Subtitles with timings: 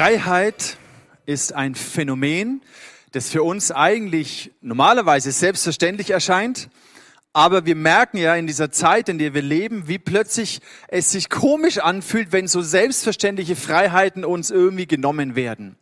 [0.00, 0.78] Freiheit
[1.26, 2.62] ist ein Phänomen,
[3.12, 6.70] das für uns eigentlich normalerweise selbstverständlich erscheint.
[7.34, 11.28] Aber wir merken ja in dieser Zeit, in der wir leben, wie plötzlich es sich
[11.28, 15.76] komisch anfühlt, wenn so selbstverständliche Freiheiten uns irgendwie genommen werden.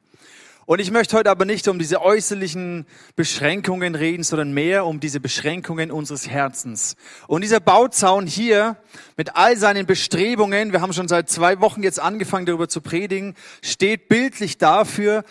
[0.68, 2.84] Und ich möchte heute aber nicht um diese äußerlichen
[3.16, 6.94] Beschränkungen reden, sondern mehr um diese Beschränkungen unseres Herzens.
[7.26, 8.76] Und dieser Bauzaun hier
[9.16, 13.34] mit all seinen Bestrebungen, wir haben schon seit zwei Wochen jetzt angefangen darüber zu predigen,
[13.62, 15.24] steht bildlich dafür,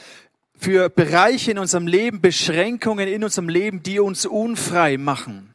[0.58, 5.54] für Bereiche in unserem Leben, Beschränkungen in unserem Leben, die uns unfrei machen.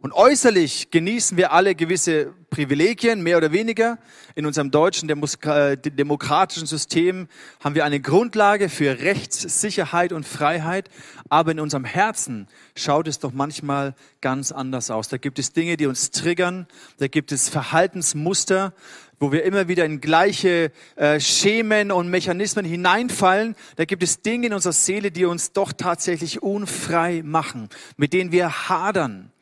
[0.00, 3.98] Und äußerlich genießen wir alle gewisse Privilegien, mehr oder weniger.
[4.36, 7.26] In unserem deutschen äh, demokratischen System
[7.58, 10.88] haben wir eine Grundlage für Rechtssicherheit und Freiheit.
[11.28, 15.08] Aber in unserem Herzen schaut es doch manchmal ganz anders aus.
[15.08, 16.68] Da gibt es Dinge, die uns triggern.
[16.98, 18.74] Da gibt es Verhaltensmuster,
[19.18, 23.56] wo wir immer wieder in gleiche äh, Schemen und Mechanismen hineinfallen.
[23.74, 28.30] Da gibt es Dinge in unserer Seele, die uns doch tatsächlich unfrei machen, mit denen
[28.30, 29.32] wir hadern.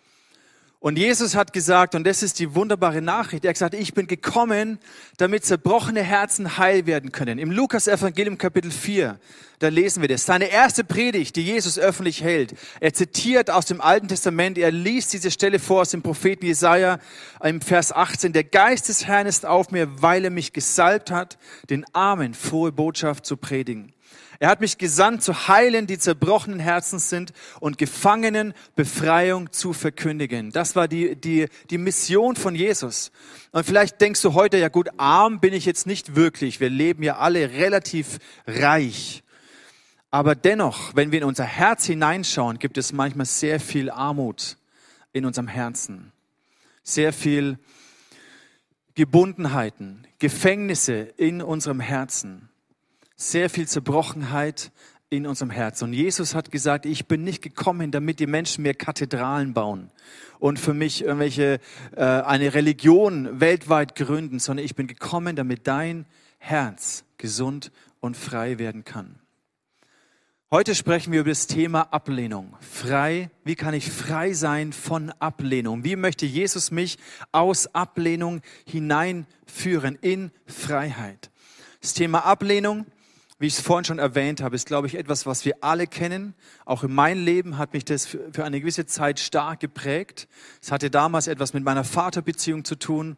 [0.87, 4.07] Und Jesus hat gesagt, und das ist die wunderbare Nachricht, er hat gesagt, ich bin
[4.07, 4.79] gekommen,
[5.17, 7.41] damit zerbrochene Herzen heil werden können.
[7.41, 9.19] Im Lukas Evangelium Kapitel 4,
[9.59, 10.27] da lesen wir das.
[10.27, 12.55] Seine erste Predigt, die Jesus öffentlich hält.
[12.79, 17.01] Er zitiert aus dem Alten Testament, er liest diese Stelle vor aus dem Propheten Jesaja
[17.43, 18.33] im Vers 18.
[18.33, 21.37] Der Geist des Herrn ist auf mir, weil er mich gesalbt hat,
[21.69, 23.93] den Armen frohe Botschaft zu predigen.
[24.39, 30.51] Er hat mich gesandt, zu heilen, die zerbrochenen Herzens sind und Gefangenen Befreiung zu verkündigen.
[30.51, 33.13] Das war die, die, die Mission von Jesus.
[33.53, 36.61] Und vielleicht denkst du heute, ja gut, arm bin ich jetzt nicht wirklich.
[36.61, 39.23] Wir leben ja alle relativ reich.
[40.11, 44.57] Aber dennoch, wenn wir in unser Herz hineinschauen, gibt es manchmal sehr viel Armut
[45.13, 46.13] in unserem Herzen.
[46.83, 47.59] Sehr viel
[48.95, 52.49] Gebundenheiten, Gefängnisse in unserem Herzen
[53.17, 54.71] sehr viel Zerbrochenheit
[55.09, 55.85] in unserem Herzen.
[55.85, 59.91] Und Jesus hat gesagt, ich bin nicht gekommen, damit die Menschen mehr Kathedralen bauen
[60.39, 61.61] und für mich irgendwelche
[61.97, 66.07] äh, eine Religion weltweit gründen, sondern ich bin gekommen, damit dein
[66.39, 69.21] Herz gesund und frei werden kann.
[70.51, 72.57] Heute sprechen wir über das Thema Ablehnung.
[72.61, 75.83] Frei, wie kann ich frei sein von Ablehnung?
[75.83, 76.99] Wie möchte Jesus mich
[77.33, 81.31] aus Ablehnung hineinführen in Freiheit?
[81.81, 82.87] Das Thema Ablehnung
[83.39, 86.35] wie ich es vorhin schon erwähnt habe, ist, glaube ich, etwas, was wir alle kennen.
[86.65, 90.27] Auch in meinem Leben hat mich das für eine gewisse Zeit stark geprägt.
[90.63, 93.17] Es hatte damals etwas mit meiner Vaterbeziehung zu tun.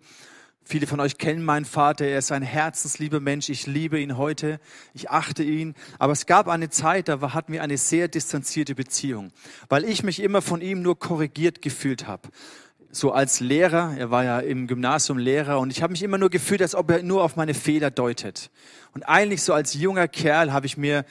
[0.65, 2.05] Viele von euch kennen meinen Vater.
[2.05, 3.49] Er ist ein herzenslieber Mensch.
[3.49, 4.61] Ich liebe ihn heute.
[4.93, 5.75] Ich achte ihn.
[5.99, 9.33] Aber es gab eine Zeit, da hatten wir eine sehr distanzierte Beziehung,
[9.69, 12.29] weil ich mich immer von ihm nur korrigiert gefühlt habe
[12.91, 16.31] so als Lehrer, er war ja im Gymnasium Lehrer und ich habe mich immer nur
[16.31, 18.51] gefühlt, als ob er nur auf meine Fehler deutet.
[18.95, 21.05] Und eigentlich so als junger Kerl habe ich mir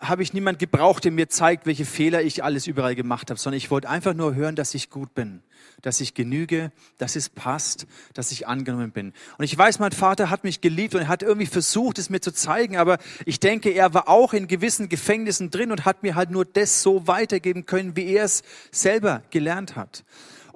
[0.00, 3.58] habe ich niemand gebraucht, der mir zeigt, welche Fehler ich alles überall gemacht habe, sondern
[3.58, 5.42] ich wollte einfach nur hören, dass ich gut bin,
[5.82, 9.12] dass ich genüge, dass es passt, dass ich angenommen bin.
[9.36, 12.20] Und ich weiß, mein Vater hat mich geliebt und er hat irgendwie versucht, es mir
[12.20, 12.96] zu zeigen, aber
[13.26, 16.82] ich denke, er war auch in gewissen Gefängnissen drin und hat mir halt nur das
[16.82, 20.02] so weitergeben können, wie er es selber gelernt hat.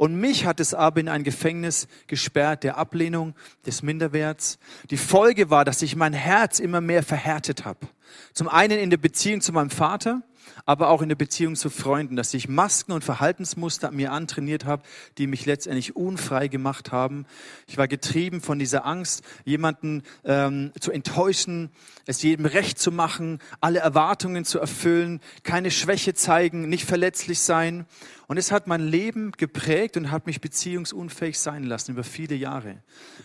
[0.02, 3.36] Und mich hat es aber in ein Gefängnis gesperrt, der Ablehnung,
[3.66, 4.58] des Minderwerts.
[4.90, 7.86] Die Folge war, dass ich mein Herz immer mehr verhärtet habe.
[8.32, 10.22] Zum einen in der Beziehung zu meinem Vater,
[10.64, 14.82] aber auch in der Beziehung zu Freunden, dass ich Masken und Verhaltensmuster mir antrainiert habe,
[15.18, 17.26] die mich letztendlich unfrei gemacht haben.
[17.66, 21.70] Ich war getrieben von dieser Angst, jemanden ähm, zu enttäuschen,
[22.06, 27.86] es jedem recht zu machen, alle Erwartungen zu erfüllen, keine Schwäche zeigen, nicht verletzlich sein.
[28.32, 32.82] Und es hat mein Leben geprägt und hat mich beziehungsunfähig sein lassen über viele Jahre,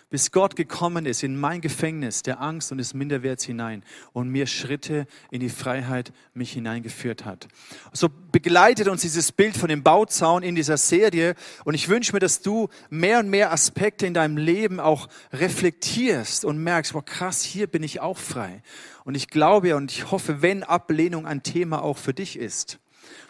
[0.10, 4.48] bis Gott gekommen ist in mein Gefängnis der Angst und des Minderwerts hinein und mir
[4.48, 7.48] Schritte in die Freiheit mich hineingeführt hat.
[7.94, 12.20] So begleitet uns dieses Bild von dem Bauzaun in dieser Serie und ich wünsche mir,
[12.20, 17.44] dass du mehr und mehr Aspekte in deinem Leben auch reflektierst und merkst, wow krass,
[17.44, 18.62] hier bin ich auch frei.
[19.06, 22.82] Und ich glaube und ich hoffe, wenn Ablehnung ein Thema auch für dich ist,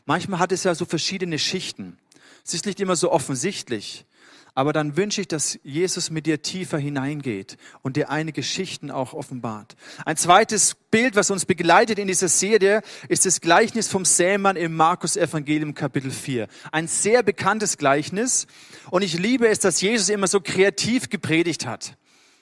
[0.07, 1.97] Manchmal hat es ja so verschiedene Schichten.
[2.45, 4.05] Es ist nicht immer so offensichtlich.
[4.55, 9.13] Aber dann wünsche ich, dass Jesus mit dir tiefer hineingeht und dir einige Schichten auch
[9.13, 9.75] offenbart.
[10.05, 14.75] Ein zweites Bild, was uns begleitet in dieser Serie, ist das Gleichnis vom Sämann im
[14.75, 16.47] Markus Evangelium Kapitel 4.
[16.71, 18.47] Ein sehr bekanntes Gleichnis.
[18.89, 21.97] Und ich liebe es, dass Jesus immer so kreativ gepredigt hat.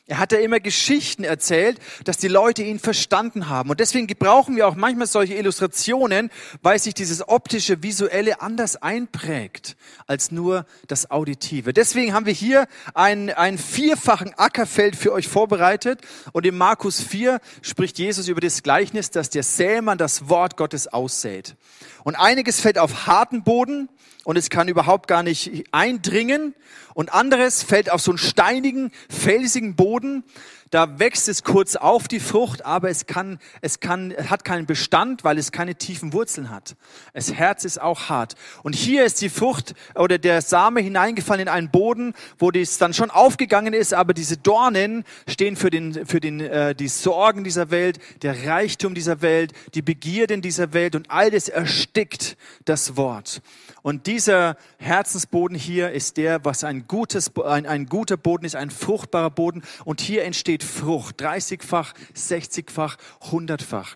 [0.08, 3.72] Er hat ja immer Geschichten erzählt, dass die Leute ihn verstanden haben.
[3.72, 6.30] Und deswegen brauchen wir auch manchmal solche Illustrationen,
[6.62, 9.76] weil sich dieses optische, visuelle anders einprägt
[10.06, 11.74] als nur das Auditive.
[11.74, 16.02] Deswegen haben wir hier einen, einen vierfachen Ackerfeld für euch vorbereitet.
[16.34, 20.88] Und in Markus 4 spricht Jesus über das Gleichnis, dass der Sämann das Wort Gottes
[20.88, 21.56] aussät.
[22.04, 23.90] Und einiges fällt auf harten Boden
[24.24, 26.54] und es kann überhaupt gar nicht eindringen.
[26.96, 30.24] Und anderes fällt auf so einen steinigen, felsigen Boden.
[30.72, 34.66] Da wächst es kurz auf, die Frucht, aber es kann, es kann, es hat keinen
[34.66, 36.76] Bestand, weil es keine tiefen Wurzeln hat.
[37.14, 38.34] Das Herz ist auch hart.
[38.64, 42.96] Und hier ist die Frucht oder der Same hineingefallen in einen Boden, wo dies dann
[42.96, 47.70] schon aufgegangen ist, aber diese Dornen stehen für den, für den, äh, die Sorgen dieser
[47.70, 53.42] Welt, der Reichtum dieser Welt, die Begierden dieser Welt und all das erstickt das Wort.
[53.86, 58.72] Und dieser Herzensboden hier ist der, was ein, gutes, ein, ein guter Boden ist, ein
[58.72, 59.62] fruchtbarer Boden.
[59.84, 63.96] Und hier entsteht Frucht, 30-fach, 60-fach, 100-fach.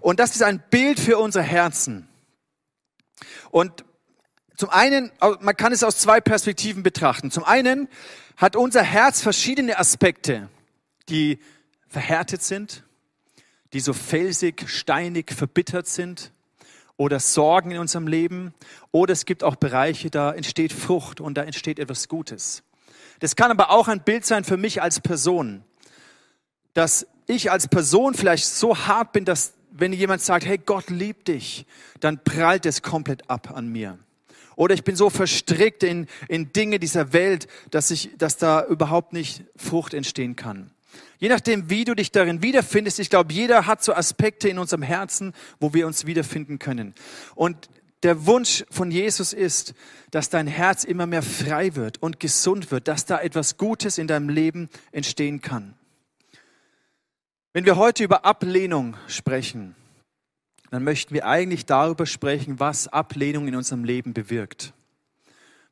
[0.00, 2.08] Und das ist ein Bild für unsere Herzen.
[3.50, 3.84] Und
[4.56, 5.10] zum einen,
[5.40, 7.30] man kann es aus zwei Perspektiven betrachten.
[7.30, 7.88] Zum einen
[8.36, 10.48] hat unser Herz verschiedene Aspekte,
[11.08, 11.38] die
[11.88, 12.84] verhärtet sind,
[13.72, 16.32] die so felsig, steinig, verbittert sind
[16.96, 18.52] oder Sorgen in unserem Leben.
[18.92, 22.62] Oder es gibt auch Bereiche, da entsteht Frucht und da entsteht etwas Gutes.
[23.20, 25.64] Das kann aber auch ein Bild sein für mich als Person,
[26.74, 31.28] dass ich als Person vielleicht so hart bin, dass wenn jemand sagt, hey, Gott liebt
[31.28, 31.66] dich,
[32.00, 33.98] dann prallt es komplett ab an mir.
[34.56, 39.12] Oder ich bin so verstrickt in, in Dinge dieser Welt, dass, ich, dass da überhaupt
[39.12, 40.70] nicht Frucht entstehen kann.
[41.18, 44.82] Je nachdem, wie du dich darin wiederfindest, ich glaube, jeder hat so Aspekte in unserem
[44.82, 46.94] Herzen, wo wir uns wiederfinden können.
[47.34, 47.68] Und
[48.02, 49.74] der Wunsch von Jesus ist,
[50.10, 54.06] dass dein Herz immer mehr frei wird und gesund wird, dass da etwas Gutes in
[54.06, 55.74] deinem Leben entstehen kann.
[57.52, 59.74] Wenn wir heute über Ablehnung sprechen,
[60.70, 64.72] dann möchten wir eigentlich darüber sprechen, was Ablehnung in unserem Leben bewirkt.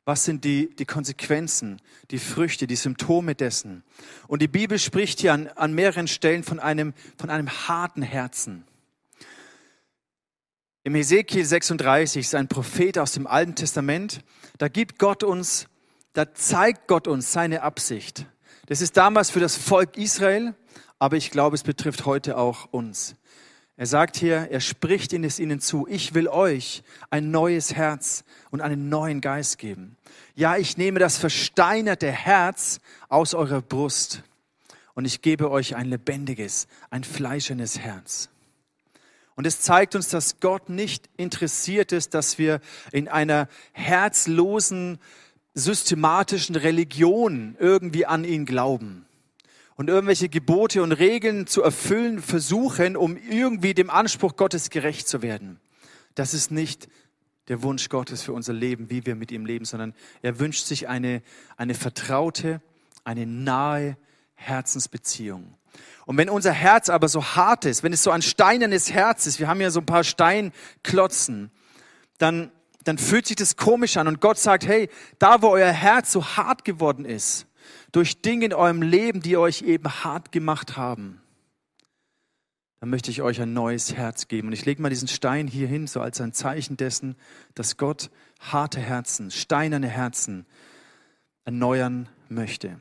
[0.03, 1.81] Was sind die, die Konsequenzen,
[2.11, 3.83] die Früchte, die Symptome dessen?
[4.27, 8.65] Und die Bibel spricht hier an, an mehreren Stellen von einem, von einem harten Herzen.
[10.83, 14.19] Im Hesekiel 36 ist ein Prophet aus dem Alten Testament.
[14.57, 15.67] Da gibt Gott uns,
[16.11, 18.25] da zeigt Gott uns seine Absicht.
[18.65, 20.55] Das ist damals für das Volk Israel,
[20.99, 23.15] aber ich glaube, es betrifft heute auch uns.
[23.77, 28.59] Er sagt hier, er spricht es ihnen zu, ich will euch ein neues Herz und
[28.59, 29.95] einen neuen Geist geben.
[30.35, 34.23] Ja, ich nehme das versteinerte Herz aus eurer Brust
[34.95, 38.27] und ich gebe euch ein lebendiges, ein fleischendes Herz.
[39.35, 42.59] Und es zeigt uns, dass Gott nicht interessiert ist, dass wir
[42.91, 44.99] in einer herzlosen,
[45.53, 49.05] systematischen Religion irgendwie an ihn glauben
[49.79, 55.21] und irgendwelche Gebote und Regeln zu erfüllen versuchen, um irgendwie dem Anspruch Gottes gerecht zu
[55.21, 55.57] werden.
[56.15, 56.89] Das ist nicht
[57.47, 60.89] der Wunsch Gottes für unser Leben, wie wir mit ihm leben, sondern er wünscht sich
[60.89, 61.21] eine,
[61.55, 62.61] eine vertraute,
[63.05, 63.95] eine nahe
[64.35, 65.55] Herzensbeziehung.
[66.05, 69.39] Und wenn unser Herz aber so hart ist, wenn es so ein steinernes Herz ist,
[69.39, 71.51] wir haben ja so ein paar Steinklotzen,
[72.17, 72.51] dann,
[72.83, 74.09] dann fühlt sich das komisch an.
[74.09, 74.89] Und Gott sagt, hey,
[75.19, 77.45] da wo euer Herz so hart geworden ist,
[77.91, 81.21] durch Dinge in eurem Leben, die euch eben hart gemacht haben,
[82.79, 84.47] dann möchte ich euch ein neues Herz geben.
[84.47, 87.15] Und ich lege mal diesen Stein hier hin, so als ein Zeichen dessen,
[87.53, 88.09] dass Gott
[88.39, 90.45] harte Herzen, steinerne Herzen
[91.43, 92.79] erneuern möchte.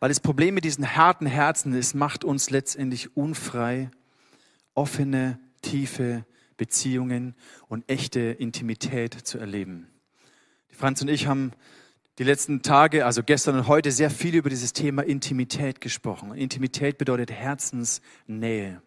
[0.00, 3.90] Weil das Problem mit diesen harten Herzen ist, macht uns letztendlich unfrei,
[4.74, 6.24] offene, tiefe
[6.56, 7.34] Beziehungen
[7.68, 9.86] und echte Intimität zu erleben.
[10.70, 11.52] Franz und ich haben
[12.18, 16.34] die letzten Tage, also gestern und heute, sehr viel über dieses Thema Intimität gesprochen.
[16.34, 18.80] Intimität bedeutet Herzensnähe.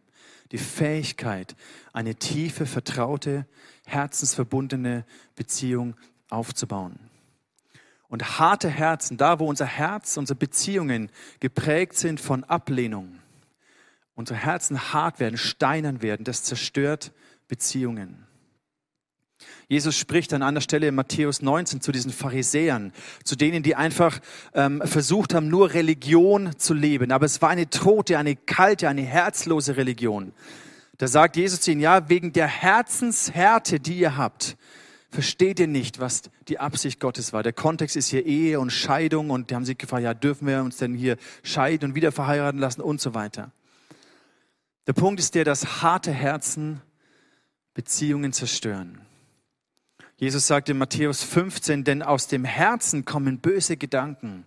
[0.52, 1.56] Die Fähigkeit,
[1.94, 3.46] eine tiefe, vertraute,
[3.86, 5.06] herzensverbundene
[5.36, 5.96] Beziehung
[6.30, 6.98] aufzubauen.
[8.08, 13.20] Und harte Herzen, da wo unser Herz, unsere Beziehungen geprägt sind von Ablehnung,
[14.16, 17.12] unsere Herzen hart werden, steinern werden, das zerstört
[17.48, 18.26] Beziehungen.
[19.68, 22.92] Jesus spricht an einer Stelle in Matthäus 19 zu diesen Pharisäern,
[23.24, 24.20] zu denen, die einfach
[24.54, 27.12] ähm, versucht haben, nur Religion zu leben.
[27.12, 30.34] Aber es war eine tote, eine kalte, eine herzlose Religion.
[30.98, 34.58] Da sagt Jesus zu ihnen, ja, wegen der Herzenshärte, die ihr habt,
[35.12, 37.42] versteht ihr nicht, was die Absicht Gottes war.
[37.42, 40.62] Der Kontext ist hier Ehe und Scheidung und die haben sich gefragt, ja, dürfen wir
[40.62, 43.52] uns denn hier scheiden und wieder verheiraten lassen und so weiter.
[44.88, 46.82] Der Punkt ist der, dass harte Herzen
[47.74, 49.00] Beziehungen zerstören.
[50.20, 54.46] Jesus sagt in Matthäus 15, denn aus dem Herzen kommen böse Gedanken,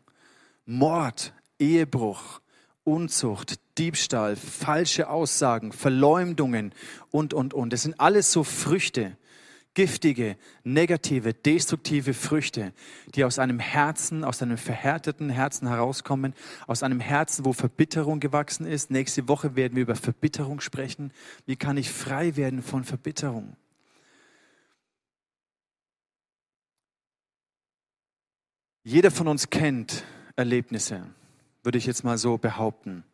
[0.66, 2.42] Mord, Ehebruch,
[2.84, 6.74] Unzucht, Diebstahl, falsche Aussagen, Verleumdungen
[7.10, 7.72] und, und, und.
[7.72, 9.16] Das sind alles so Früchte,
[9.72, 12.74] giftige, negative, destruktive Früchte,
[13.14, 16.34] die aus einem Herzen, aus einem verhärteten Herzen herauskommen,
[16.66, 18.90] aus einem Herzen, wo Verbitterung gewachsen ist.
[18.90, 21.14] Nächste Woche werden wir über Verbitterung sprechen.
[21.46, 23.56] Wie kann ich frei werden von Verbitterung?
[28.84, 30.04] Jeder von uns kennt
[30.36, 31.06] Erlebnisse,
[31.62, 33.04] würde ich jetzt mal so behaupten,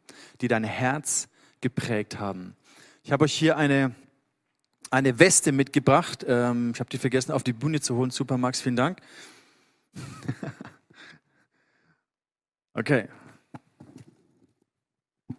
[0.41, 1.29] die dein Herz
[1.61, 2.57] geprägt haben.
[3.03, 3.95] Ich habe euch hier eine
[4.91, 6.25] eine Weste mitgebracht.
[6.27, 8.11] Ähm, ich habe die vergessen auf die Bühne zu holen.
[8.11, 9.01] Super, Max, vielen Dank.
[12.75, 13.09] okay.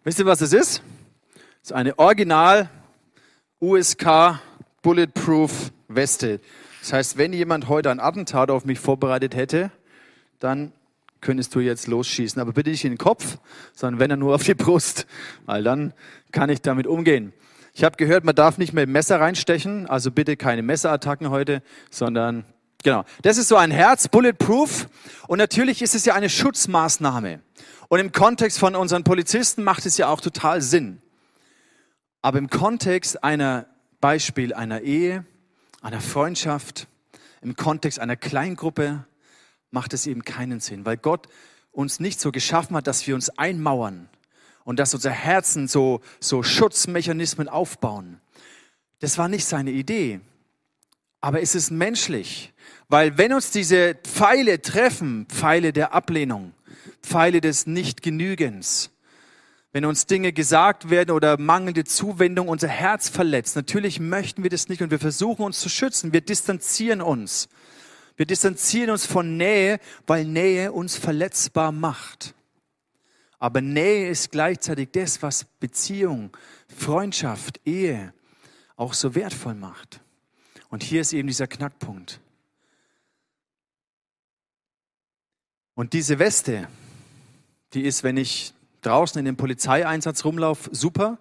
[0.04, 0.82] Wisst ihr, was das ist?
[1.34, 2.70] Das ist eine Original
[3.60, 4.40] USK
[4.82, 6.40] Bulletproof Weste.
[6.82, 9.72] Das heißt, wenn jemand heute ein Attentat auf mich vorbereitet hätte,
[10.40, 10.74] dann
[11.22, 12.42] könntest du jetzt losschießen.
[12.42, 13.38] Aber bitte nicht in den Kopf,
[13.74, 15.06] sondern wenn er nur auf die Brust,
[15.46, 15.94] weil dann
[16.32, 17.34] kann ich damit umgehen.
[17.74, 22.46] Ich habe gehört, man darf nicht mehr Messer reinstechen, also bitte keine Messerattacken heute, sondern
[22.84, 23.06] genau.
[23.22, 24.90] Das ist so ein Herz, bulletproof.
[25.28, 27.42] Und natürlich ist es ja eine Schutzmaßnahme.
[27.88, 31.02] Und im Kontext von unseren Polizisten macht es ja auch total Sinn.
[32.22, 33.66] Aber im Kontext einer
[34.02, 35.26] Beispiel einer Ehe,
[35.82, 36.88] einer Freundschaft,
[37.42, 39.06] im Kontext einer Kleingruppe
[39.72, 41.28] macht es eben keinen Sinn, weil Gott
[41.72, 44.10] uns nicht so geschaffen hat, dass wir uns einmauern,
[44.70, 48.22] und dass unser Herzen so, so Schutzmechanismen aufbauen.
[49.00, 50.20] Das war nicht seine Idee.
[51.22, 52.54] Aber es ist menschlich,
[52.88, 56.54] weil wenn uns diese Pfeile treffen, Pfeile der Ablehnung,
[57.02, 58.92] Pfeile des Nichtgenügens,
[59.72, 64.70] wenn uns Dinge gesagt werden oder mangelnde Zuwendung unser Herz verletzt, natürlich möchten wir das
[64.70, 67.50] nicht und wir versuchen uns zu schützen, wir distanzieren uns.
[68.20, 72.36] Wir distanzieren uns von Nähe, weil Nähe uns verletzbar macht.
[73.38, 76.36] Aber Nähe ist gleichzeitig das, was Beziehung,
[76.68, 78.14] Freundschaft, Ehe
[78.76, 80.02] auch so wertvoll macht.
[80.68, 82.20] Und hier ist eben dieser Knackpunkt.
[85.74, 86.68] Und diese Weste,
[87.72, 91.20] die ist, wenn ich draußen in dem Polizeieinsatz rumlaufe, super.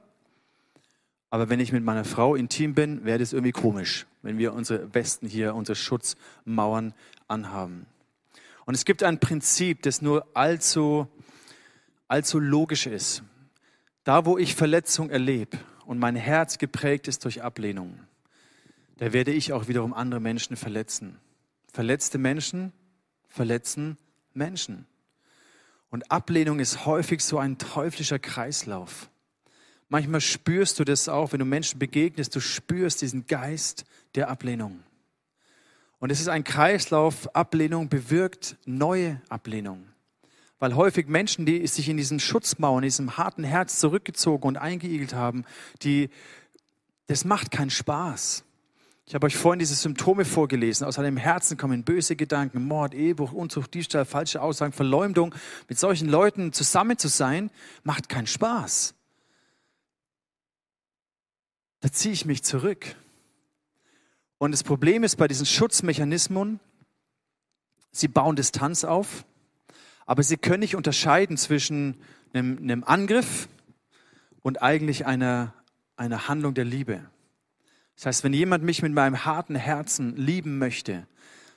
[1.31, 4.93] Aber wenn ich mit meiner Frau intim bin, wäre das irgendwie komisch, wenn wir unsere
[4.95, 6.93] Westen hier, unsere Schutzmauern
[7.29, 7.87] anhaben.
[8.67, 11.09] Und es gibt ein Prinzip, das nur allzu
[12.09, 13.23] allzu logisch ist.
[14.05, 18.01] Da, wo ich Verletzung erlebe und mein Herz geprägt ist durch Ablehnung,
[18.99, 21.19] da werde ich auch wiederum andere Menschen verletzen.
[21.73, 22.73] Verletzte Menschen
[23.29, 23.97] verletzen
[24.35, 24.87] Menschen.
[25.89, 29.09] Und Ablehnung ist häufig so ein teuflischer Kreislauf.
[29.89, 34.81] Manchmal spürst du das auch, wenn du Menschen begegnest, du spürst diesen Geist der Ablehnung.
[35.99, 39.87] Und es ist ein Kreislauf, Ablehnung bewirkt neue Ablehnung.
[40.59, 45.15] Weil häufig Menschen, die sich in diesen Schutzmauern, in diesem harten Herz zurückgezogen und eingeigelt
[45.15, 45.45] haben,
[45.83, 46.11] die,
[47.07, 48.45] das macht keinen Spaß.
[49.07, 50.87] Ich habe euch vorhin diese Symptome vorgelesen.
[50.87, 55.35] Aus einem Herzen kommen böse Gedanken, Mord, Ehebruch, Unzucht, Diebstahl, falsche Aussagen, Verleumdung.
[55.67, 57.51] Mit solchen Leuten zusammen zu sein,
[57.85, 58.95] macht keinen Spaß.
[61.81, 62.97] Da ziehe ich mich zurück.
[64.39, 66.61] Und das Problem ist bei diesen Schutzmechanismen,
[67.93, 69.25] sie bauen Distanz auf
[70.09, 71.99] aber sie können nicht unterscheiden zwischen
[72.33, 73.47] einem, einem Angriff
[74.41, 75.53] und eigentlich einer,
[75.97, 77.05] einer Handlung der Liebe.
[77.95, 81.07] Das heißt, wenn jemand mich mit meinem harten Herzen lieben möchte,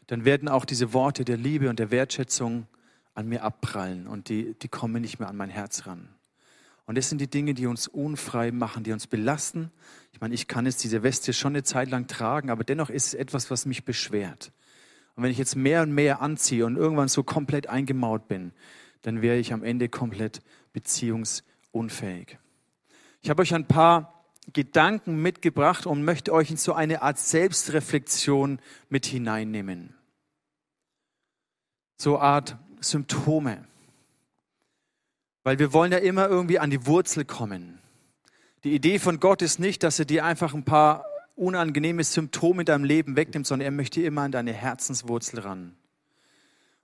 [0.07, 2.67] dann werden auch diese Worte der Liebe und der Wertschätzung
[3.13, 6.09] an mir abprallen und die, die kommen nicht mehr an mein Herz ran.
[6.85, 9.71] Und das sind die Dinge, die uns unfrei machen, die uns belasten.
[10.11, 13.07] Ich meine, ich kann jetzt diese Weste schon eine Zeit lang tragen, aber dennoch ist
[13.07, 14.51] es etwas, was mich beschwert.
[15.15, 18.53] Und wenn ich jetzt mehr und mehr anziehe und irgendwann so komplett eingemauert bin,
[19.01, 20.41] dann wäre ich am Ende komplett
[20.73, 22.38] beziehungsunfähig.
[23.21, 28.59] Ich habe euch ein paar Gedanken mitgebracht und möchte euch in so eine Art Selbstreflexion
[28.89, 29.95] mit hineinnehmen.
[31.97, 33.67] So Art Symptome.
[35.43, 37.79] Weil wir wollen ja immer irgendwie an die Wurzel kommen.
[38.63, 41.05] Die Idee von Gott ist nicht, dass er dir einfach ein paar
[41.36, 45.75] unangenehme Symptome in deinem Leben wegnimmt, sondern er möchte immer an deine Herzenswurzel ran.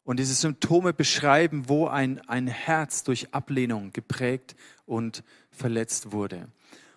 [0.04, 6.48] Und diese Symptome beschreiben, wo ein, ein Herz durch Ablehnung geprägt und verletzt wurde.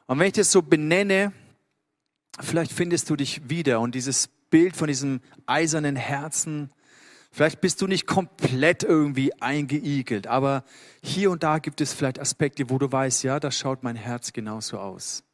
[0.07, 1.33] Und wenn ich das so benenne,
[2.40, 6.71] vielleicht findest du dich wieder und dieses Bild von diesem eisernen Herzen,
[7.30, 10.64] vielleicht bist du nicht komplett irgendwie eingeigelt, aber
[11.02, 14.32] hier und da gibt es vielleicht Aspekte, wo du weißt, ja, da schaut mein Herz
[14.32, 15.25] genauso aus.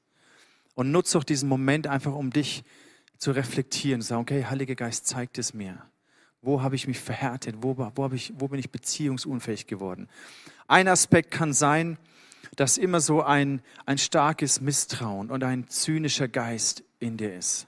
[0.74, 2.62] Und nutze doch diesen Moment einfach, um dich
[3.18, 4.02] zu reflektieren.
[4.02, 5.82] Sag, okay, Heiliger Geist, zeigt es mir.
[6.42, 7.56] Wo habe ich mich verhärtet?
[7.60, 10.08] Wo, wo, ich, wo bin ich beziehungsunfähig geworden?
[10.68, 11.98] Ein Aspekt kann sein,
[12.56, 17.66] dass immer so ein, ein starkes Misstrauen und ein zynischer Geist in dir ist.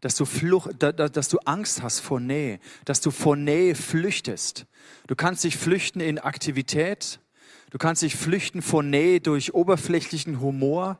[0.00, 4.66] Dass du, Flucht, dass du Angst hast vor Nähe, dass du vor Nähe flüchtest.
[5.08, 7.20] Du kannst dich flüchten in Aktivität,
[7.70, 10.98] du kannst dich flüchten vor Nähe durch oberflächlichen Humor,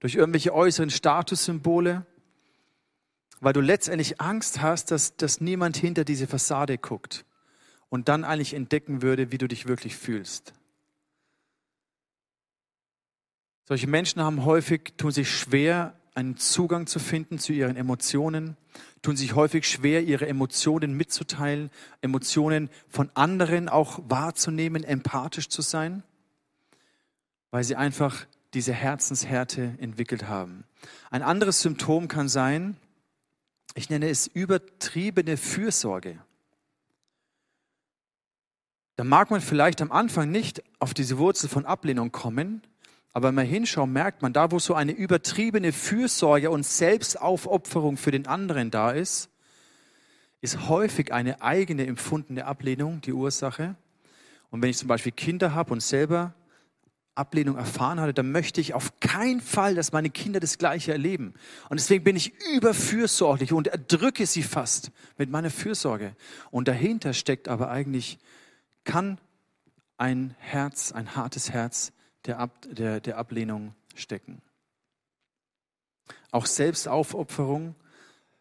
[0.00, 2.06] durch irgendwelche äußeren Statussymbole,
[3.40, 7.26] weil du letztendlich Angst hast, dass, dass niemand hinter diese Fassade guckt
[7.88, 10.54] und dann eigentlich entdecken würde, wie du dich wirklich fühlst.
[13.64, 18.56] Solche Menschen haben häufig, tun sich schwer, einen Zugang zu finden zu ihren Emotionen,
[19.02, 21.70] tun sich häufig schwer, ihre Emotionen mitzuteilen,
[22.00, 26.02] Emotionen von anderen auch wahrzunehmen, empathisch zu sein,
[27.50, 30.64] weil sie einfach diese Herzenshärte entwickelt haben.
[31.10, 32.76] Ein anderes Symptom kann sein,
[33.74, 36.18] ich nenne es übertriebene Fürsorge.
[38.96, 42.62] Da mag man vielleicht am Anfang nicht auf diese Wurzel von Ablehnung kommen,
[43.16, 48.10] aber wenn man hinschaut, merkt man, da wo so eine übertriebene Fürsorge und Selbstaufopferung für
[48.10, 49.30] den anderen da ist,
[50.42, 53.74] ist häufig eine eigene empfundene Ablehnung die Ursache.
[54.50, 56.34] Und wenn ich zum Beispiel Kinder habe und selber
[57.14, 61.32] Ablehnung erfahren hatte, dann möchte ich auf keinen Fall, dass meine Kinder das Gleiche erleben.
[61.70, 66.14] Und deswegen bin ich überfürsorglich und erdrücke sie fast mit meiner Fürsorge.
[66.50, 68.18] Und dahinter steckt aber eigentlich,
[68.84, 69.16] kann
[69.96, 71.94] ein Herz, ein hartes Herz
[72.26, 74.42] der, Ab, der, der Ablehnung stecken.
[76.30, 77.74] Auch Selbstaufopferung,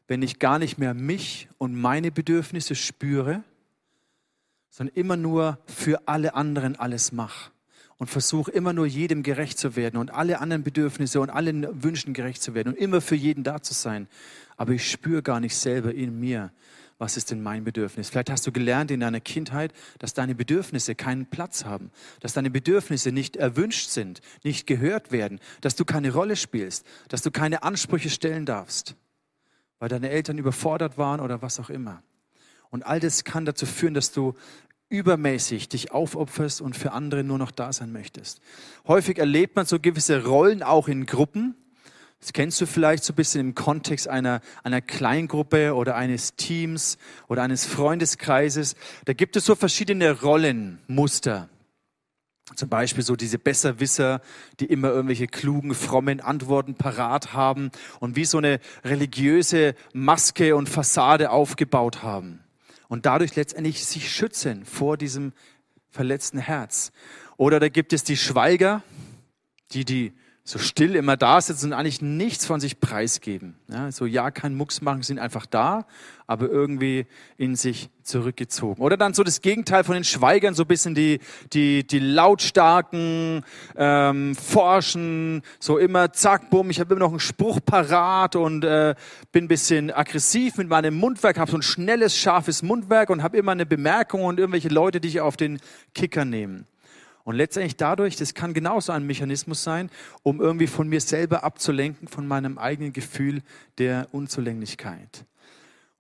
[0.08, 3.44] wenn ich gar nicht mehr mich und meine Bedürfnisse spüre,
[4.70, 7.52] sondern immer nur für alle anderen alles mache
[7.98, 12.14] und versuche immer nur jedem gerecht zu werden und alle anderen Bedürfnisse und allen Wünschen
[12.14, 14.08] gerecht zu werden und immer für jeden da zu sein.
[14.58, 16.52] Aber ich spüre gar nicht selber in mir,
[17.06, 18.10] was ist denn mein Bedürfnis?
[18.10, 22.50] Vielleicht hast du gelernt in deiner Kindheit, dass deine Bedürfnisse keinen Platz haben, dass deine
[22.50, 27.62] Bedürfnisse nicht erwünscht sind, nicht gehört werden, dass du keine Rolle spielst, dass du keine
[27.62, 28.96] Ansprüche stellen darfst,
[29.78, 32.02] weil deine Eltern überfordert waren oder was auch immer.
[32.72, 34.34] Und all das kann dazu führen, dass du
[34.90, 38.42] übermäßig dich aufopferst und für andere nur noch da sein möchtest.
[38.88, 41.56] Häufig erlebt man so gewisse Rollen auch in Gruppen.
[42.26, 46.98] Das kennst du vielleicht so ein bisschen im Kontext einer, einer Kleingruppe oder eines Teams
[47.28, 48.76] oder eines Freundeskreises.
[49.06, 51.50] Da gibt es so verschiedene Rollenmuster.
[52.56, 54.22] Zum Beispiel so diese Besserwisser,
[54.60, 60.68] die immer irgendwelche klugen, frommen Antworten parat haben und wie so eine religiöse Maske und
[60.68, 62.40] Fassade aufgebaut haben
[62.88, 65.32] und dadurch letztendlich sich schützen vor diesem
[65.92, 66.92] verletzten Herz.
[67.38, 68.82] Oder da gibt es die Schweiger,
[69.74, 70.12] die, die
[70.48, 73.56] so still immer da sitzen und eigentlich nichts von sich preisgeben.
[73.68, 75.88] Ja, so ja, kein Mucks machen, sind einfach da,
[76.28, 78.80] aber irgendwie in sich zurückgezogen.
[78.84, 81.20] Oder dann so das Gegenteil von den Schweigern, so bisschen die,
[81.52, 83.44] die, die lautstarken,
[83.76, 88.94] ähm, forschen, so immer zack, bumm, ich habe immer noch einen Spruch parat und äh,
[89.32, 93.54] bin bisschen aggressiv mit meinem Mundwerk, habe so ein schnelles, scharfes Mundwerk und habe immer
[93.54, 95.60] eine Bemerkung und irgendwelche Leute, die ich auf den
[95.96, 96.68] Kicker nehmen.
[97.26, 99.90] Und letztendlich dadurch, das kann genauso ein Mechanismus sein,
[100.22, 103.42] um irgendwie von mir selber abzulenken, von meinem eigenen Gefühl
[103.80, 105.26] der Unzulänglichkeit.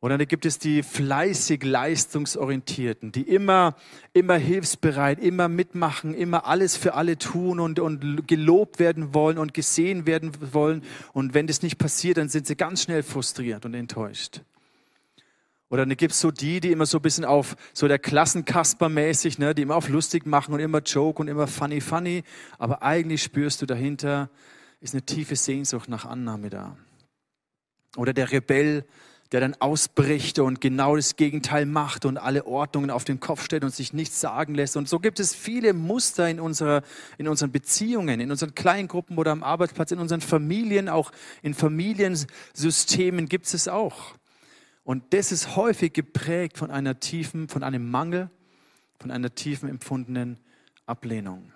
[0.01, 3.75] Oder da gibt es die fleißig leistungsorientierten, die immer,
[4.13, 9.55] immer hilfsbereit, immer mitmachen, immer alles für alle tun und, und gelobt werden wollen und
[9.55, 10.83] gesehen werden wollen.
[11.13, 14.41] Und wenn das nicht passiert, dann sind sie ganz schnell frustriert und enttäuscht.
[15.75, 18.87] Oder dann gibt es so die, die immer so ein bisschen auf so der Klassenkasper
[18.87, 22.23] mäßig, ne, die immer auf lustig machen und immer Joke und immer funny, funny.
[22.57, 24.29] Aber eigentlich spürst du dahinter,
[24.79, 26.77] ist eine tiefe Sehnsucht nach Annahme da.
[27.97, 28.85] Oder der Rebell,
[29.33, 33.65] der dann ausbricht und genau das Gegenteil macht und alle Ordnungen auf den Kopf stellt
[33.65, 34.77] und sich nichts sagen lässt.
[34.77, 36.83] Und so gibt es viele Muster in, unserer,
[37.17, 41.11] in unseren Beziehungen, in unseren Kleingruppen oder am Arbeitsplatz, in unseren Familien, auch
[41.41, 44.15] in Familiensystemen gibt es auch.
[44.85, 48.29] Und das ist häufig geprägt von einer tiefen, von einem Mangel,
[48.99, 50.39] von einer tiefen empfundenen
[50.85, 51.51] Ablehnung.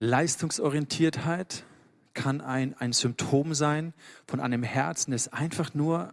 [0.00, 1.64] Leistungsorientiertheit
[2.14, 3.94] kann ein, ein Symptom sein
[4.26, 6.12] von einem Herzen, das einfach nur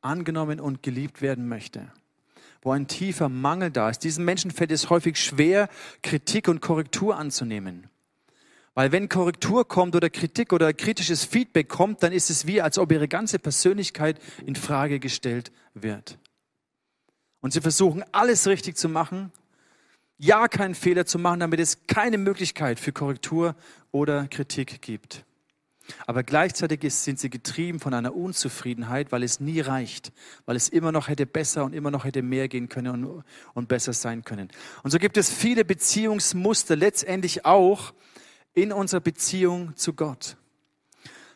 [0.00, 1.92] angenommen und geliebt werden möchte.
[2.62, 3.98] Wo ein tiefer Mangel da ist.
[3.98, 5.68] Diesen Menschen fällt es häufig schwer,
[6.02, 7.90] Kritik und Korrektur anzunehmen.
[8.76, 12.76] Weil wenn Korrektur kommt oder Kritik oder kritisches Feedback kommt, dann ist es wie, als
[12.76, 16.18] ob ihre ganze Persönlichkeit in Frage gestellt wird.
[17.40, 19.32] Und sie versuchen, alles richtig zu machen,
[20.18, 23.56] ja keinen Fehler zu machen, damit es keine Möglichkeit für Korrektur
[23.92, 25.24] oder Kritik gibt.
[26.06, 30.12] Aber gleichzeitig sind sie getrieben von einer Unzufriedenheit, weil es nie reicht,
[30.44, 33.68] weil es immer noch hätte besser und immer noch hätte mehr gehen können und, und
[33.68, 34.50] besser sein können.
[34.82, 37.94] Und so gibt es viele Beziehungsmuster letztendlich auch
[38.56, 40.36] in unserer Beziehung zu Gott.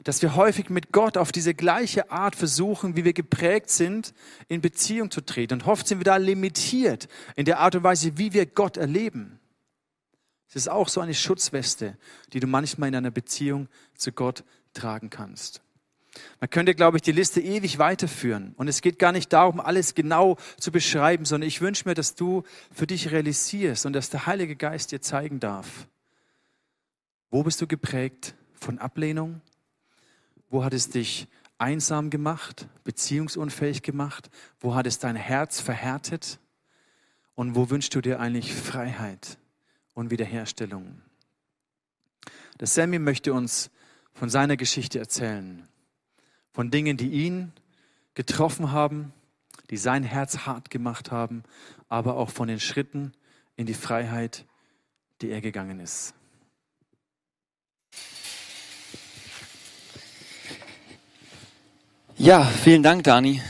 [0.03, 4.15] Dass wir häufig mit Gott auf diese gleiche Art versuchen, wie wir geprägt sind,
[4.49, 5.55] in Beziehung zu treten.
[5.55, 9.39] Und oft sind wir da limitiert in der Art und Weise, wie wir Gott erleben.
[10.49, 11.99] Es ist auch so eine Schutzweste,
[12.33, 15.61] die du manchmal in einer Beziehung zu Gott tragen kannst.
[16.41, 18.55] Man könnte, glaube ich, die Liste ewig weiterführen.
[18.57, 22.15] Und es geht gar nicht darum, alles genau zu beschreiben, sondern ich wünsche mir, dass
[22.15, 25.87] du für dich realisierst und dass der Heilige Geist dir zeigen darf,
[27.31, 29.41] wo bist du geprägt von Ablehnung?
[30.49, 34.31] Wo hat es dich einsam gemacht, beziehungsunfähig gemacht?
[34.59, 36.41] Wo hat es dein Herz verhärtet?
[37.35, 39.39] Und wo wünschst du dir eigentlich Freiheit?
[39.95, 41.03] und Wiederherstellung.
[42.59, 43.71] Der Sammy möchte uns
[44.13, 45.69] von seiner Geschichte erzählen,
[46.53, 47.53] von Dingen, die ihn
[48.15, 49.13] getroffen haben,
[49.71, 51.45] die sein Herz hart gemacht haben,
[51.89, 53.13] aber auch von den Schritten
[53.57, 54.47] in die Freiheit,
[55.23, 56.15] die er gegangen ist.
[62.23, 63.41] Ja, vielen Dank, Dani.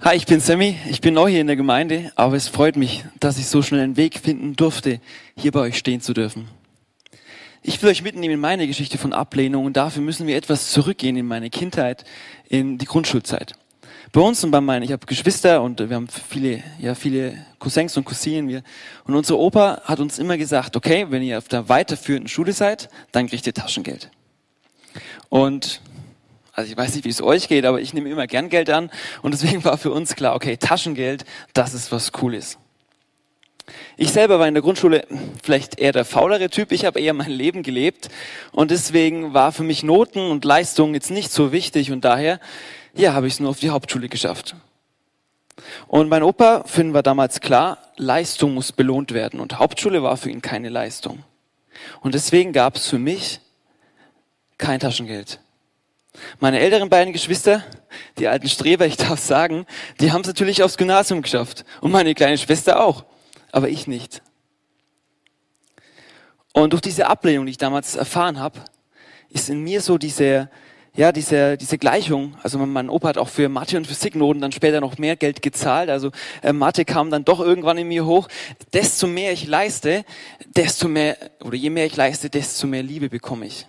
[0.00, 0.78] Hi, ich bin Sammy.
[0.88, 3.82] Ich bin neu hier in der Gemeinde, aber es freut mich, dass ich so schnell
[3.82, 4.98] einen Weg finden durfte,
[5.36, 6.48] hier bei euch stehen zu dürfen.
[7.62, 11.18] Ich will euch mitnehmen in meine Geschichte von Ablehnung und dafür müssen wir etwas zurückgehen
[11.18, 12.04] in meine Kindheit,
[12.48, 13.52] in die Grundschulzeit.
[14.10, 17.94] Bei uns und bei meinen, ich habe Geschwister und wir haben viele, ja, viele Cousins
[17.98, 18.48] und Cousinen.
[18.48, 18.62] Wir,
[19.04, 22.88] und unser Opa hat uns immer gesagt, okay, wenn ihr auf der weiterführenden Schule seid,
[23.12, 24.10] dann kriegt ihr Taschengeld.
[25.28, 25.82] Und
[26.56, 28.90] also ich weiß nicht, wie es euch geht, aber ich nehme immer gern Geld an
[29.20, 32.58] und deswegen war für uns klar, okay, Taschengeld, das ist was Cooles.
[33.98, 35.06] Ich selber war in der Grundschule
[35.42, 38.08] vielleicht eher der faulere Typ, ich habe eher mein Leben gelebt
[38.52, 42.40] und deswegen war für mich Noten und Leistungen jetzt nicht so wichtig und daher,
[42.94, 44.56] ja, habe ich es nur auf die Hauptschule geschafft.
[45.88, 50.16] Und mein Opa, für ihn war damals klar, Leistung muss belohnt werden und Hauptschule war
[50.16, 51.22] für ihn keine Leistung.
[52.00, 53.40] Und deswegen gab es für mich
[54.56, 55.40] kein Taschengeld.
[56.40, 57.64] Meine älteren beiden Geschwister,
[58.18, 59.66] die alten Streber, ich darf sagen,
[60.00, 61.64] die haben es natürlich aufs Gymnasium geschafft.
[61.80, 63.04] Und meine kleine Schwester auch.
[63.52, 64.22] Aber ich nicht.
[66.52, 68.60] Und durch diese Ablehnung, die ich damals erfahren habe,
[69.28, 70.48] ist in mir so diese,
[70.94, 72.36] ja, diese, diese Gleichung.
[72.42, 75.90] Also mein Opa hat auch für Mathe und Physiknoten dann später noch mehr Geld gezahlt.
[75.90, 76.10] Also
[76.42, 78.28] äh, Mathe kam dann doch irgendwann in mir hoch.
[78.72, 80.04] Desto mehr ich leiste,
[80.56, 83.66] desto mehr, oder je mehr ich leiste, desto mehr Liebe bekomme ich.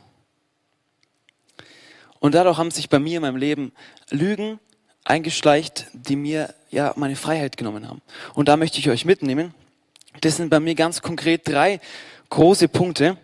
[2.20, 3.72] Und dadurch haben sich bei mir in meinem Leben
[4.10, 4.60] Lügen
[5.04, 8.02] eingeschleicht, die mir ja meine Freiheit genommen haben.
[8.34, 9.54] Und da möchte ich euch mitnehmen.
[10.22, 11.80] Das sind bei mir ganz konkret drei
[12.30, 13.18] große Punkte.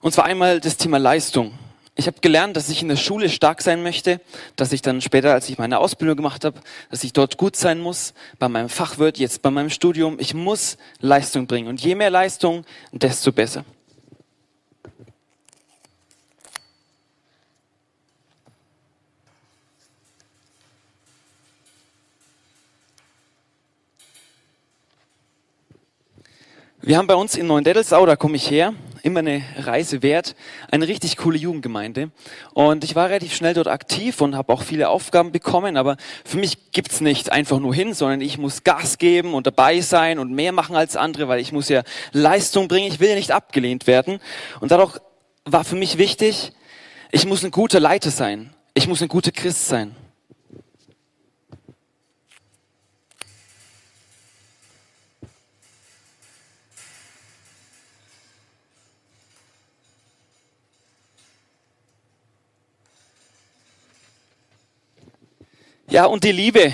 [0.00, 1.58] Und zwar einmal das Thema Leistung.
[1.94, 4.20] Ich habe gelernt, dass ich in der Schule stark sein möchte,
[4.54, 7.80] dass ich dann später, als ich meine Ausbildung gemacht habe, dass ich dort gut sein
[7.80, 10.20] muss, bei meinem Fachwirt, jetzt bei meinem Studium.
[10.20, 11.66] Ich muss Leistung bringen.
[11.66, 13.64] Und je mehr Leistung, desto besser.
[26.88, 28.72] Wir haben bei uns in Neuendettelsau, da komme ich her,
[29.02, 30.34] immer eine Reise wert,
[30.70, 32.10] eine richtig coole Jugendgemeinde.
[32.54, 36.38] Und ich war relativ schnell dort aktiv und habe auch viele Aufgaben bekommen, aber für
[36.38, 40.32] mich gibt's nicht einfach nur hin, sondern ich muss Gas geben und dabei sein und
[40.32, 43.86] mehr machen als andere, weil ich muss ja Leistung bringen, ich will ja nicht abgelehnt
[43.86, 44.18] werden.
[44.60, 44.98] Und dadurch
[45.44, 46.52] war für mich wichtig,
[47.12, 49.94] ich muss ein guter Leiter sein, ich muss ein guter Christ sein.
[65.90, 66.70] Ja, und die Liebe.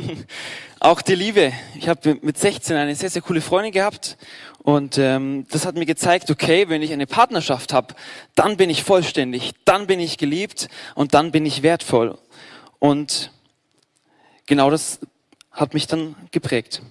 [0.80, 1.52] Auch die Liebe.
[1.74, 4.16] Ich habe mit 16 eine sehr, sehr coole Freundin gehabt
[4.58, 7.96] und ähm, das hat mir gezeigt, okay, wenn ich eine Partnerschaft habe,
[8.36, 12.18] dann bin ich vollständig, dann bin ich geliebt und dann bin ich wertvoll.
[12.78, 13.32] Und
[14.46, 15.00] genau das
[15.50, 16.82] hat mich dann geprägt.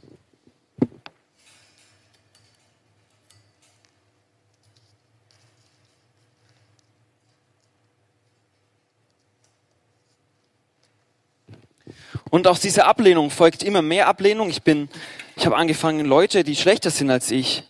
[12.35, 14.49] Und aus dieser Ablehnung folgt immer mehr Ablehnung.
[14.49, 14.89] Ich bin,
[15.37, 17.63] ich habe angefangen, Leute, die schlechter sind als ich,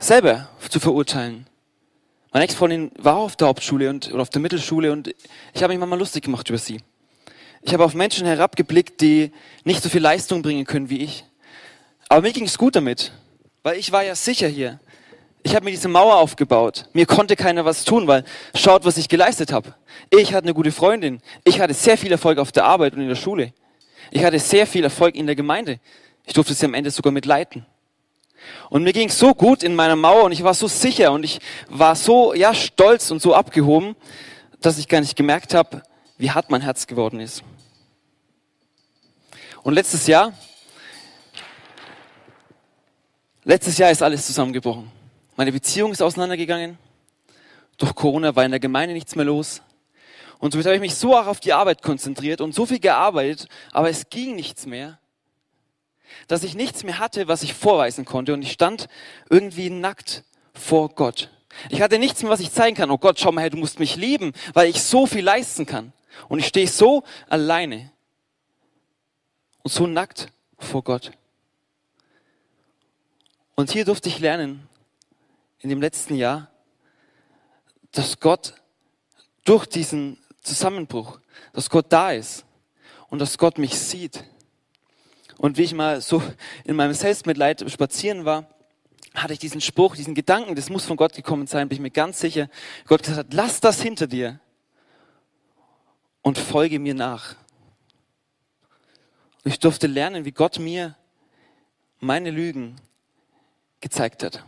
[0.00, 1.46] selber zu verurteilen.
[2.32, 5.14] Meine Ex-Freundin war auf der Hauptschule und, oder auf der Mittelschule und
[5.54, 6.80] ich habe mich manchmal lustig gemacht über sie.
[7.62, 9.30] Ich habe auf Menschen herabgeblickt, die
[9.62, 11.24] nicht so viel Leistung bringen können wie ich.
[12.08, 13.12] Aber mir ging es gut damit,
[13.62, 14.80] weil ich war ja sicher hier.
[15.46, 16.86] Ich habe mir diese Mauer aufgebaut.
[16.92, 18.24] Mir konnte keiner was tun, weil
[18.56, 19.76] schaut, was ich geleistet habe.
[20.10, 21.20] Ich hatte eine gute Freundin.
[21.44, 23.52] Ich hatte sehr viel Erfolg auf der Arbeit und in der Schule.
[24.10, 25.78] Ich hatte sehr viel Erfolg in der Gemeinde.
[26.24, 27.64] Ich durfte sie am Ende sogar mitleiten.
[28.70, 31.38] Und mir ging so gut in meiner Mauer und ich war so sicher und ich
[31.68, 33.94] war so ja stolz und so abgehoben,
[34.60, 35.80] dass ich gar nicht gemerkt habe,
[36.18, 37.44] wie hart mein Herz geworden ist.
[39.62, 40.32] Und letztes Jahr,
[43.44, 44.95] letztes Jahr ist alles zusammengebrochen.
[45.36, 46.78] Meine Beziehung ist auseinandergegangen.
[47.76, 49.60] Durch Corona war in der Gemeinde nichts mehr los.
[50.38, 53.46] Und somit habe ich mich so auch auf die Arbeit konzentriert und so viel gearbeitet,
[53.72, 54.98] aber es ging nichts mehr,
[56.26, 58.32] dass ich nichts mehr hatte, was ich vorweisen konnte.
[58.32, 58.88] Und ich stand
[59.28, 61.30] irgendwie nackt vor Gott.
[61.68, 62.90] Ich hatte nichts mehr, was ich zeigen kann.
[62.90, 65.92] Oh Gott, schau mal her, du musst mich lieben, weil ich so viel leisten kann.
[66.28, 67.92] Und ich stehe so alleine
[69.62, 71.12] und so nackt vor Gott.
[73.54, 74.66] Und hier durfte ich lernen,
[75.60, 76.50] in dem letzten Jahr,
[77.92, 78.54] dass Gott
[79.44, 81.20] durch diesen Zusammenbruch,
[81.52, 82.44] dass Gott da ist
[83.08, 84.24] und dass Gott mich sieht.
[85.38, 86.22] Und wie ich mal so
[86.64, 88.48] in meinem Selbstmitleid spazieren war,
[89.14, 91.90] hatte ich diesen Spruch, diesen Gedanken, das muss von Gott gekommen sein, bin ich mir
[91.90, 92.48] ganz sicher.
[92.86, 94.40] Gott gesagt hat, lass das hinter dir
[96.22, 97.34] und folge mir nach.
[99.44, 100.96] Und ich durfte lernen, wie Gott mir
[102.00, 102.76] meine Lügen
[103.80, 104.44] gezeigt hat.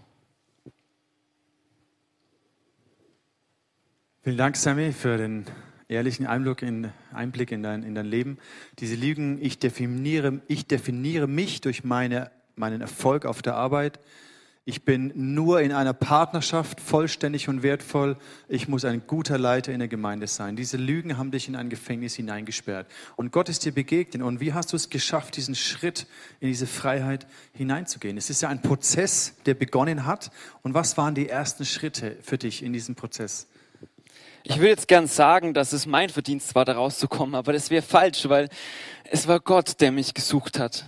[4.28, 5.46] Vielen Dank, Sammy, für den
[5.88, 8.36] ehrlichen Einblick in, Einblick in, dein, in dein Leben.
[8.78, 13.98] Diese Lügen, ich definiere, ich definiere mich durch meine, meinen Erfolg auf der Arbeit.
[14.66, 18.18] Ich bin nur in einer Partnerschaft vollständig und wertvoll.
[18.48, 20.56] Ich muss ein guter Leiter in der Gemeinde sein.
[20.56, 22.86] Diese Lügen haben dich in ein Gefängnis hineingesperrt.
[23.16, 24.20] Und Gott ist dir begegnet.
[24.20, 26.06] Und wie hast du es geschafft, diesen Schritt
[26.40, 28.18] in diese Freiheit hineinzugehen?
[28.18, 30.30] Es ist ja ein Prozess, der begonnen hat.
[30.60, 33.48] Und was waren die ersten Schritte für dich in diesem Prozess?
[34.50, 37.82] Ich würde jetzt gern sagen, dass es mein Verdienst war, da rauszukommen, aber das wäre
[37.82, 38.48] falsch, weil
[39.04, 40.86] es war Gott, der mich gesucht hat.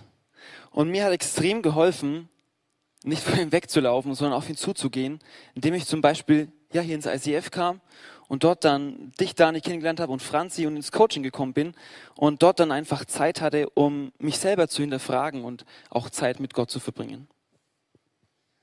[0.71, 2.31] Und mir hat extrem geholfen,
[3.05, 5.19] nicht vor ihm wegzulaufen, sondern auf ihn zuzugehen,
[5.55, 7.83] indem ich zum Beispiel ja, hier ins ICF kam
[8.29, 11.75] und dort dann dich, Dani, kennengelernt habe und Franzi und ins Coaching gekommen bin
[12.17, 16.55] und dort dann einfach Zeit hatte, um mich selber zu hinterfragen und auch Zeit mit
[16.55, 17.29] Gott zu verbringen.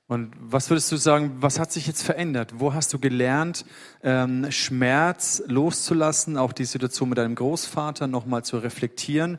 [0.08, 2.54] Und was würdest du sagen, was hat sich jetzt verändert?
[2.56, 3.66] Wo hast du gelernt,
[4.02, 9.38] ähm, Schmerz loszulassen, auch die Situation mit deinem Großvater nochmal zu reflektieren?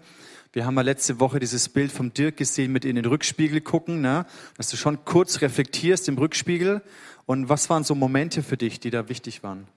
[0.54, 4.02] Wir haben ja letzte Woche dieses Bild vom Dirk gesehen mit in den Rückspiegel gucken,
[4.02, 4.28] ne?
[4.58, 6.84] dass du schon kurz reflektierst im Rückspiegel.
[7.26, 9.68] Und was waren so Momente für dich, die da wichtig waren?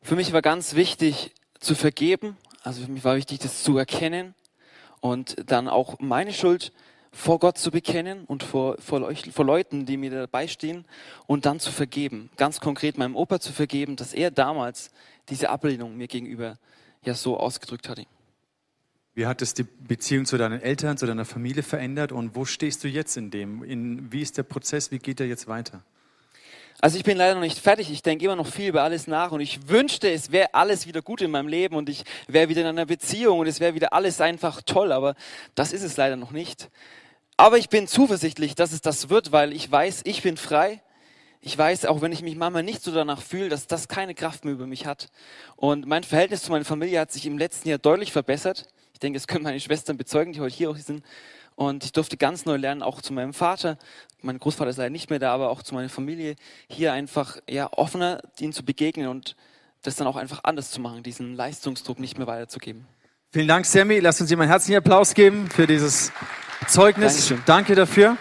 [0.00, 2.38] Für mich war ganz wichtig zu vergeben.
[2.62, 4.34] Also für mich war wichtig, das zu erkennen
[5.00, 6.72] und dann auch meine Schuld
[7.12, 10.84] vor Gott zu bekennen und vor, vor, vor Leuten, die mir dabei stehen
[11.26, 12.30] und dann zu vergeben.
[12.36, 14.90] Ganz konkret meinem Opa zu vergeben, dass er damals
[15.28, 16.58] diese Ablehnung mir gegenüber
[17.04, 18.06] ja so ausgedrückt hatte.
[19.14, 22.84] Wie hat es die Beziehung zu deinen Eltern, zu deiner Familie verändert und wo stehst
[22.84, 23.64] du jetzt in dem?
[23.64, 24.92] In, wie ist der Prozess?
[24.92, 25.82] Wie geht er jetzt weiter?
[26.80, 27.90] Also ich bin leider noch nicht fertig.
[27.90, 31.02] Ich denke immer noch viel über alles nach und ich wünschte, es wäre alles wieder
[31.02, 33.92] gut in meinem Leben und ich wäre wieder in einer Beziehung und es wäre wieder
[33.92, 35.16] alles einfach toll, aber
[35.56, 36.70] das ist es leider noch nicht.
[37.36, 40.80] Aber ich bin zuversichtlich, dass es das wird, weil ich weiß, ich bin frei.
[41.40, 44.44] Ich weiß, auch wenn ich mich manchmal nicht so danach fühle, dass das keine Kraft
[44.44, 45.08] mehr über mich hat.
[45.54, 48.66] Und mein Verhältnis zu meiner Familie hat sich im letzten Jahr deutlich verbessert.
[48.92, 51.04] Ich denke, das können meine Schwestern bezeugen, die heute hier auch sind.
[51.58, 53.78] Und ich durfte ganz neu lernen, auch zu meinem Vater.
[54.22, 56.36] Mein Großvater ist leider nicht mehr da, aber auch zu meiner Familie,
[56.68, 59.34] hier einfach ja, offener ihnen zu begegnen und
[59.82, 62.86] das dann auch einfach anders zu machen, diesen Leistungsdruck nicht mehr weiterzugeben.
[63.32, 63.98] Vielen Dank, Sammy.
[63.98, 66.12] Lass uns ihm einen herzlichen Applaus geben für dieses
[66.68, 67.14] Zeugnis.
[67.14, 67.42] Dankeschön.
[67.44, 68.16] Danke dafür.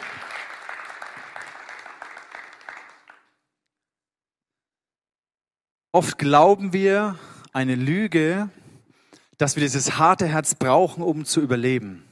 [5.91, 7.19] Oft glauben wir
[7.53, 8.49] eine Lüge,
[9.37, 12.06] dass wir dieses harte Herz brauchen, um zu überleben,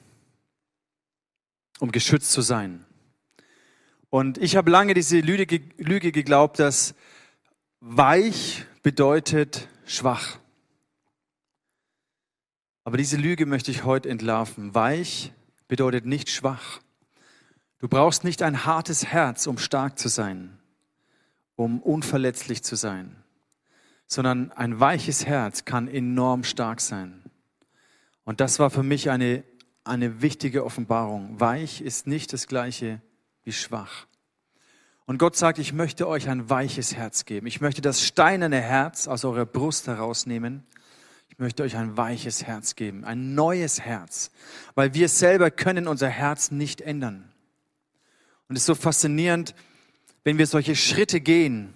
[1.80, 2.86] um geschützt zu sein.
[4.10, 6.96] Und ich habe lange diese Lüge, geglaubt, dass
[7.82, 10.38] weich bedeutet schwach.
[12.84, 14.76] Aber diese Lüge möchte ich heute entlarven.
[14.76, 15.34] Weich
[15.68, 16.80] bedeutet nicht schwach.
[17.80, 20.58] Du brauchst nicht ein hartes Herz, um stark zu sein,
[21.56, 23.16] um unverletzlich zu sein,
[24.08, 27.24] sondern ein weiches Herz kann enorm stark sein.
[28.24, 29.44] Und das war für mich eine,
[29.86, 31.40] eine wichtige Offenbarung.
[31.40, 33.02] Weich ist nicht das gleiche
[33.44, 34.08] wie schwach.
[35.06, 37.48] Und Gott sagt, ich möchte euch ein weiches Herz geben.
[37.48, 40.66] Ich möchte das steinerne Herz aus eurer Brust herausnehmen
[41.36, 44.32] ich möchte euch ein weiches Herz geben, ein neues Herz,
[44.74, 47.30] weil wir selber können unser Herz nicht ändern.
[48.48, 49.54] Und es ist so faszinierend,
[50.24, 51.74] wenn wir solche Schritte gehen,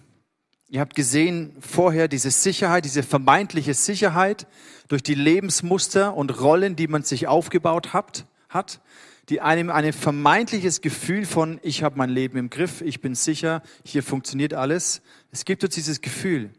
[0.70, 4.48] ihr habt gesehen vorher diese Sicherheit, diese vermeintliche Sicherheit
[4.88, 8.82] durch die Lebensmuster und Rollen, die man sich aufgebaut hat, hat
[9.30, 13.62] die einem ein vermeintliches Gefühl von, ich habe mein Leben im Griff, ich bin sicher,
[13.84, 15.02] hier funktioniert alles.
[15.32, 16.50] Es gibt uns dieses Gefühl.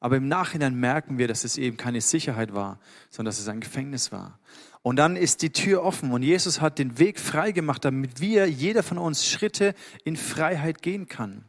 [0.00, 2.78] Aber im Nachhinein merken wir, dass es eben keine Sicherheit war,
[3.10, 4.38] sondern dass es ein Gefängnis war.
[4.82, 8.46] Und dann ist die Tür offen und Jesus hat den Weg frei gemacht, damit wir,
[8.46, 11.44] jeder von uns, Schritte in Freiheit gehen kann.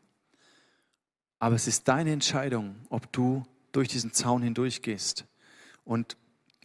[1.39, 5.25] Aber es ist deine Entscheidung, ob du durch diesen Zaun hindurchgehst
[5.85, 6.17] und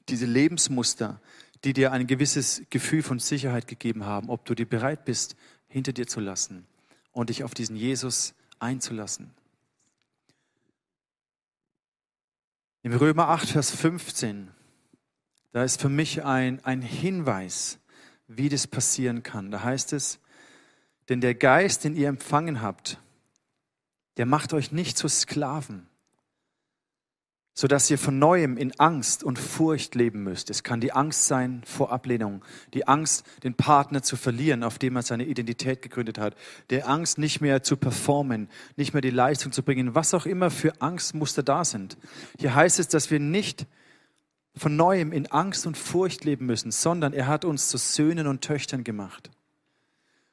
[0.08, 1.20] diese Lebensmuster,
[1.62, 5.36] die dir ein gewisses Gefühl von Sicherheit gegeben haben, ob du dir bereit bist,
[5.68, 6.66] hinter dir zu lassen
[7.12, 9.30] und dich auf diesen Jesus einzulassen.
[12.82, 14.50] Im Römer 8, Vers 15,
[15.52, 17.78] da ist für mich ein, ein Hinweis,
[18.26, 19.50] wie das passieren kann.
[19.50, 20.18] Da heißt es,
[21.08, 22.98] denn der Geist, den ihr empfangen habt,
[24.16, 25.86] der macht euch nicht zu Sklaven,
[27.52, 30.50] so dass ihr von neuem in Angst und Furcht leben müsst.
[30.50, 34.96] Es kann die Angst sein vor Ablehnung, die Angst, den Partner zu verlieren, auf dem
[34.96, 36.36] er seine Identität gegründet hat,
[36.70, 40.50] der Angst, nicht mehr zu performen, nicht mehr die Leistung zu bringen, was auch immer
[40.50, 41.96] für Angstmuster da sind.
[42.38, 43.66] Hier heißt es, dass wir nicht
[44.56, 48.42] von neuem in Angst und Furcht leben müssen, sondern er hat uns zu Söhnen und
[48.42, 49.30] Töchtern gemacht.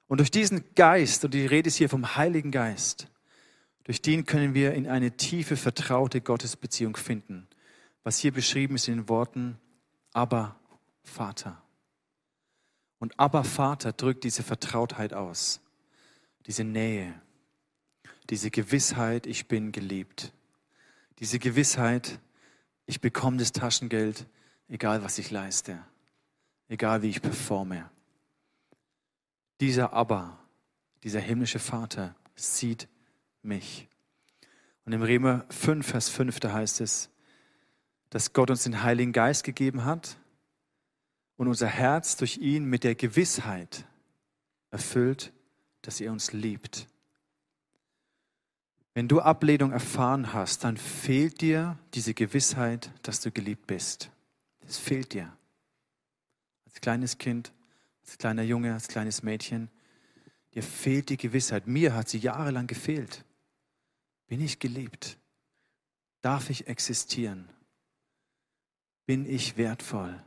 [0.08, 3.08] Und durch diesen Geist, und die Rede ist hier vom Heiligen Geist,
[3.84, 7.48] durch den können wir in eine tiefe, vertraute Gottesbeziehung finden,
[8.04, 9.60] was hier beschrieben ist in den Worten
[10.14, 10.56] Aber
[11.04, 11.62] Vater.
[13.00, 15.62] Und Aber Vater drückt diese Vertrautheit aus,
[16.46, 17.20] diese Nähe,
[18.30, 20.34] diese Gewissheit, ich bin geliebt,
[21.20, 22.20] diese Gewissheit,
[22.86, 24.28] ich bekomme das Taschengeld,
[24.68, 25.84] egal was ich leiste,
[26.68, 27.90] egal wie ich performe.
[29.60, 30.40] Dieser Aber,
[31.04, 32.88] dieser himmlische Vater sieht
[33.44, 33.88] mich.
[34.86, 37.10] Und im Römer 5, Vers 5, da heißt es,
[38.10, 40.18] dass Gott uns den Heiligen Geist gegeben hat
[41.38, 43.86] und unser Herz durch ihn mit der Gewissheit
[44.70, 45.32] erfüllt,
[45.82, 46.88] dass er uns liebt.
[48.94, 54.12] Wenn du Ablehnung erfahren hast, dann fehlt dir diese Gewissheit, dass du geliebt bist.
[54.60, 55.32] Das fehlt dir.
[56.66, 57.54] Als kleines Kind,
[58.04, 59.70] als kleiner Junge, als kleines Mädchen,
[60.54, 61.68] dir fehlt die Gewissheit.
[61.68, 63.24] Mir hat sie jahrelang gefehlt.
[64.32, 65.18] Bin ich geliebt?
[66.22, 67.50] Darf ich existieren?
[69.06, 70.24] Bin ich wertvoll?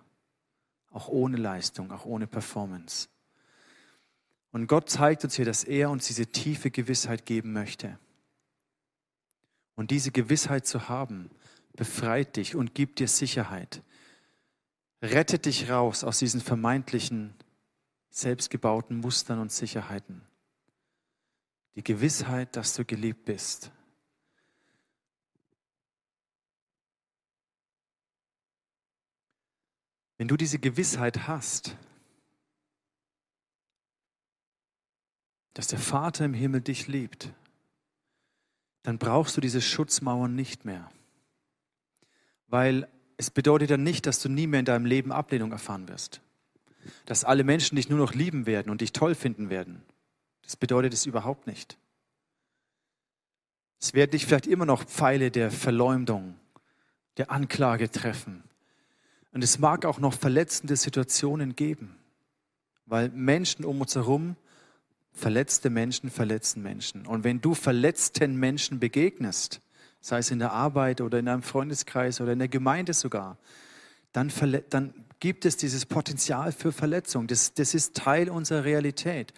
[0.90, 3.08] Auch ohne Leistung, auch ohne Performance.
[4.52, 7.98] Und Gott zeigt uns hier, dass er uns diese tiefe Gewissheit geben möchte.
[9.74, 11.30] Und diese Gewissheit zu haben,
[11.72, 13.82] befreit dich und gibt dir Sicherheit.
[15.00, 17.32] Rettet dich raus aus diesen vermeintlichen,
[18.10, 20.20] selbstgebauten Mustern und Sicherheiten.
[21.74, 23.70] Die Gewissheit, dass du geliebt bist.
[30.16, 31.76] Wenn du diese Gewissheit hast,
[35.54, 37.32] dass der Vater im Himmel dich liebt,
[38.82, 40.90] dann brauchst du diese Schutzmauern nicht mehr.
[42.48, 46.20] Weil es bedeutet dann nicht, dass du nie mehr in deinem Leben Ablehnung erfahren wirst.
[47.06, 49.82] Dass alle Menschen dich nur noch lieben werden und dich toll finden werden.
[50.42, 51.78] Das bedeutet es überhaupt nicht.
[53.80, 56.38] Es werden dich vielleicht immer noch Pfeile der Verleumdung,
[57.16, 58.42] der Anklage treffen.
[59.34, 61.96] Und es mag auch noch verletzende Situationen geben,
[62.86, 64.36] weil Menschen um uns herum,
[65.12, 67.04] verletzte Menschen verletzen Menschen.
[67.04, 69.60] Und wenn du verletzten Menschen begegnest,
[70.00, 73.36] sei es in der Arbeit oder in einem Freundeskreis oder in der Gemeinde sogar,
[74.12, 74.32] dann,
[74.70, 77.26] dann gibt es dieses Potenzial für Verletzung.
[77.26, 79.34] Das, das ist Teil unserer Realität.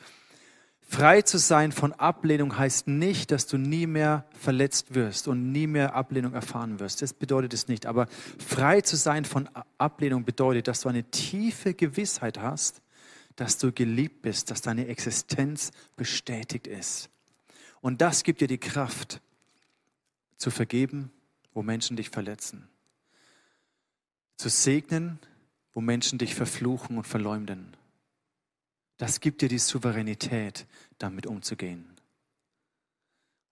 [0.88, 5.66] Frei zu sein von Ablehnung heißt nicht, dass du nie mehr verletzt wirst und nie
[5.66, 7.02] mehr Ablehnung erfahren wirst.
[7.02, 7.86] Das bedeutet es nicht.
[7.86, 8.06] Aber
[8.38, 12.82] frei zu sein von Ablehnung bedeutet, dass du eine tiefe Gewissheit hast,
[13.34, 17.10] dass du geliebt bist, dass deine Existenz bestätigt ist.
[17.80, 19.20] Und das gibt dir die Kraft,
[20.38, 21.10] zu vergeben,
[21.52, 22.68] wo Menschen dich verletzen.
[24.36, 25.18] Zu segnen,
[25.72, 27.76] wo Menschen dich verfluchen und verleumden
[28.98, 30.66] das gibt dir die Souveränität,
[30.98, 31.96] damit umzugehen.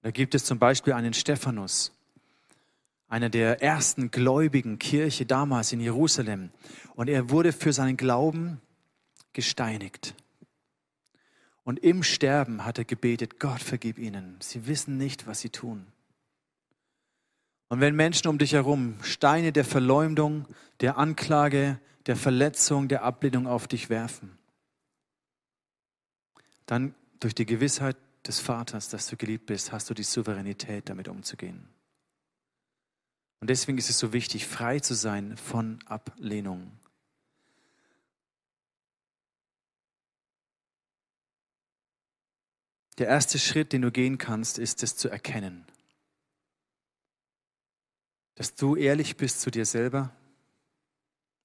[0.03, 1.92] Da gibt es zum Beispiel einen Stephanus,
[3.09, 6.51] einer der ersten gläubigen Kirche damals in Jerusalem.
[6.95, 8.61] Und er wurde für seinen Glauben
[9.32, 10.14] gesteinigt.
[11.64, 14.36] Und im Sterben hat er gebetet, Gott vergib ihnen.
[14.40, 15.86] Sie wissen nicht, was sie tun.
[17.68, 20.47] Und wenn Menschen um dich herum Steine der Verleumdung,
[20.80, 24.38] der Anklage, der Verletzung, der Ablehnung auf dich werfen,
[26.67, 27.97] dann durch die Gewissheit,
[28.27, 31.69] des Vaters, dass du geliebt bist, hast du die Souveränität, damit umzugehen.
[33.41, 36.73] Und deswegen ist es so wichtig, frei zu sein von Ablehnung.
[42.97, 45.67] Der erste Schritt, den du gehen kannst, ist es zu erkennen.
[48.37, 50.15] Dass du ehrlich bist zu dir selber,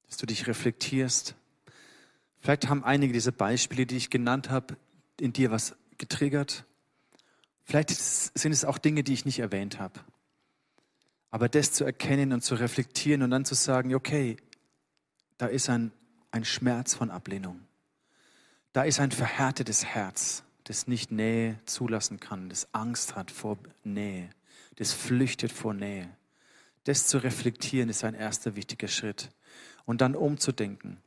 [0.08, 1.36] dass du dich reflektierst.
[2.40, 4.78] Vielleicht haben einige dieser Beispiele, die ich genannt habe,
[5.22, 6.66] in dir was getriggert.
[7.66, 10.00] Vielleicht sind es auch Dinge, die ich nicht erwähnt habe.
[11.32, 14.38] Aber das zu erkennen und zu reflektieren und dann zu sagen, okay,
[15.38, 15.92] da ist ein,
[16.32, 17.60] ein Schmerz von Ablehnung.
[18.74, 24.30] Da ist ein verhärtetes Herz das nicht Nähe zulassen kann, das Angst hat vor Nähe,
[24.76, 26.08] das flüchtet vor Nähe.
[26.84, 29.32] Das zu reflektieren ist ein erster wichtiger Schritt.
[29.86, 30.98] Und dann umzudenken.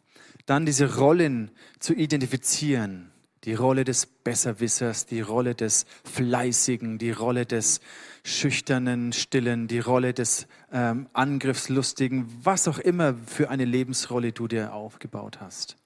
[0.47, 3.12] Dann diese Rollen zu identifizieren.
[3.45, 7.81] Die Rolle des Besserwissers, die Rolle des Fleißigen, die Rolle des
[8.25, 14.73] Schüchternen, Stillen, die Rolle des ähm, Angriffslustigen, was auch immer für eine Lebensrolle du dir
[14.73, 15.77] aufgebaut hast.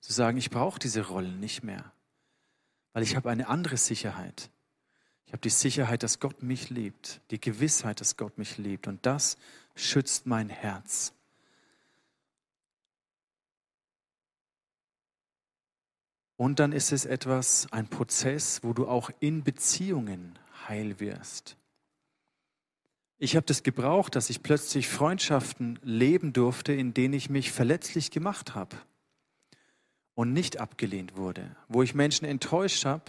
[0.00, 1.92] Zu sagen, ich brauche diese Rollen nicht mehr
[2.98, 4.50] weil ich habe eine andere Sicherheit.
[5.26, 9.06] Ich habe die Sicherheit, dass Gott mich liebt, die Gewissheit, dass Gott mich liebt und
[9.06, 9.36] das
[9.76, 11.12] schützt mein Herz.
[16.38, 21.56] Und dann ist es etwas, ein Prozess, wo du auch in Beziehungen heil wirst.
[23.18, 28.12] Ich habe das gebraucht, dass ich plötzlich Freundschaften leben durfte, in denen ich mich verletzlich
[28.12, 28.76] gemacht habe
[30.14, 33.02] und nicht abgelehnt wurde, wo ich Menschen enttäuscht habe,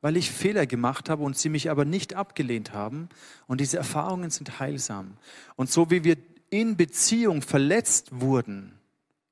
[0.00, 3.10] weil ich Fehler gemacht habe und sie mich aber nicht abgelehnt haben.
[3.46, 5.18] Und diese Erfahrungen sind heilsam.
[5.56, 6.16] Und so wie wir
[6.48, 8.78] in Beziehung verletzt wurden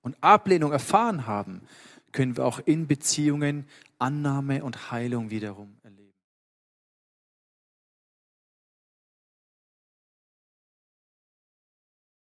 [0.03, 1.62] und Ablehnung erfahren haben,
[2.13, 3.67] können wir auch in Beziehungen
[3.99, 5.80] Annahme und Heilung wiederum